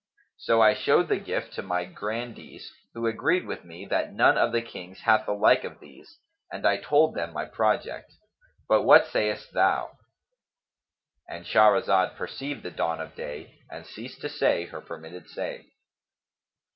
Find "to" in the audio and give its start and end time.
1.53-1.61, 14.21-14.29